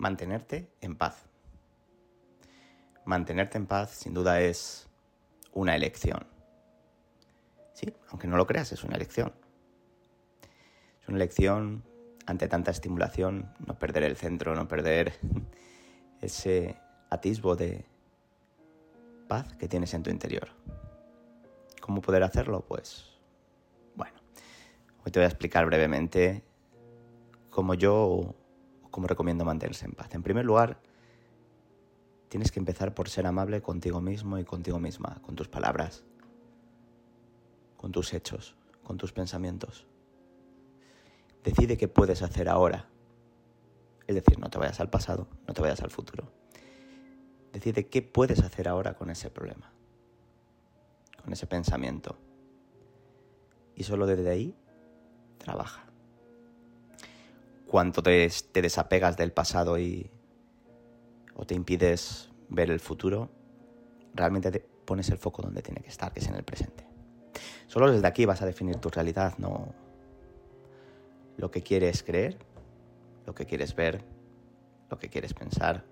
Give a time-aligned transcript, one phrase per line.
[0.00, 1.26] mantenerte en paz.
[3.04, 4.88] Mantenerte en paz sin duda es
[5.52, 6.26] una elección.
[7.74, 9.32] Sí, aunque no lo creas, es una elección.
[11.02, 11.84] Es una elección
[12.26, 15.12] ante tanta estimulación, no perder el centro, no perder
[16.22, 16.76] ese
[17.10, 17.84] atisbo de
[19.28, 20.48] paz que tienes en tu interior.
[21.80, 22.64] ¿Cómo poder hacerlo?
[22.66, 23.04] Pues
[23.96, 24.18] bueno,
[25.04, 26.42] hoy te voy a explicar brevemente
[27.50, 28.34] cómo yo
[28.90, 30.14] cómo recomiendo mantenerse en paz.
[30.14, 30.80] En primer lugar,
[32.28, 36.04] tienes que empezar por ser amable contigo mismo y contigo misma, con tus palabras,
[37.76, 39.86] con tus hechos, con tus pensamientos.
[41.42, 42.88] Decide qué puedes hacer ahora.
[44.06, 46.30] Es decir, no te vayas al pasado, no te vayas al futuro.
[47.52, 49.72] Decide qué puedes hacer ahora con ese problema,
[51.22, 52.16] con ese pensamiento.
[53.74, 54.54] Y solo desde ahí,
[55.38, 55.89] trabaja
[57.70, 60.10] cuánto te, desapegas del pasado y
[61.36, 63.30] o te impides ver el futuro,
[64.12, 66.84] realmente te pones el foco donde tiene que estar, que es en el presente.
[67.68, 69.72] Solo desde aquí vas a definir tu realidad, no
[71.36, 72.38] lo que quieres creer,
[73.24, 74.04] lo que quieres ver,
[74.90, 75.84] lo que quieres pensar,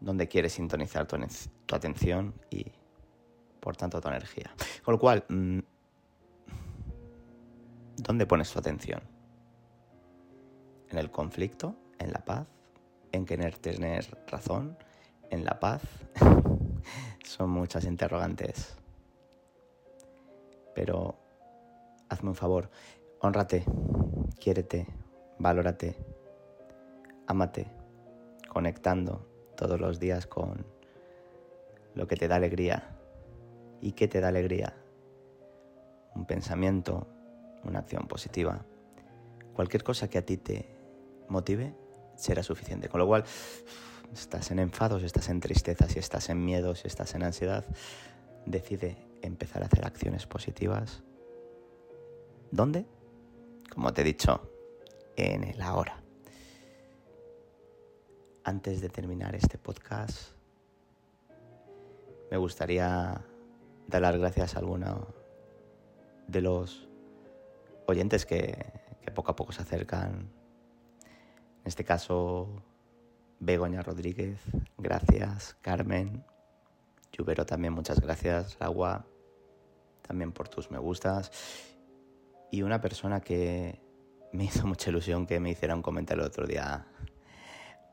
[0.00, 1.16] dónde quieres sintonizar tu,
[1.64, 2.66] tu atención y,
[3.58, 4.54] por tanto, tu energía.
[4.84, 5.60] Con lo cual, mm,
[7.96, 9.17] ¿dónde pones tu atención?
[10.90, 12.46] En el conflicto, en la paz,
[13.12, 14.76] en querer tener razón,
[15.30, 15.82] en la paz.
[17.24, 18.76] Son muchas interrogantes.
[20.74, 21.16] Pero
[22.08, 22.70] hazme un favor,
[23.20, 23.64] honrate,
[24.38, 24.86] quiérete,
[25.38, 25.96] valórate,
[27.26, 27.66] ámate,
[28.48, 30.64] conectando todos los días con
[31.94, 32.94] lo que te da alegría.
[33.80, 34.74] ¿Y qué te da alegría?
[36.14, 37.06] Un pensamiento,
[37.64, 38.64] una acción positiva,
[39.54, 40.77] cualquier cosa que a ti te
[41.28, 41.74] motive,
[42.16, 42.88] será suficiente.
[42.88, 43.24] Con lo cual,
[44.12, 47.64] estás en enfados, estás en tristeza, si estás en miedo, si estás en ansiedad,
[48.46, 51.02] decide empezar a hacer acciones positivas.
[52.50, 52.86] ¿Dónde?
[53.72, 54.50] Como te he dicho,
[55.16, 56.02] en el ahora.
[58.44, 60.32] Antes de terminar este podcast,
[62.30, 63.22] me gustaría
[63.86, 65.08] dar las gracias a alguno
[66.26, 66.88] de los
[67.86, 68.72] oyentes que,
[69.02, 70.30] que poco a poco se acercan
[71.68, 72.48] este caso,
[73.38, 74.40] Begoña Rodríguez,
[74.78, 75.56] gracias.
[75.60, 76.24] Carmen,
[77.12, 78.56] Lluvero también, muchas gracias.
[78.60, 79.06] Agua,
[80.02, 81.30] también por tus me gustas.
[82.50, 83.80] Y una persona que
[84.32, 86.86] me hizo mucha ilusión que me hiciera un comentario el otro día.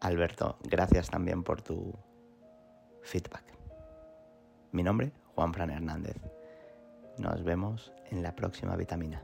[0.00, 1.94] Alberto, gracias también por tu
[3.02, 3.44] feedback.
[4.72, 6.16] Mi nombre, Juan Fran Hernández.
[7.18, 9.22] Nos vemos en la próxima vitamina.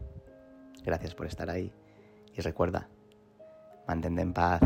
[0.84, 1.72] Gracias por estar ahí
[2.34, 2.88] y recuerda,
[3.86, 4.60] mantente en paz.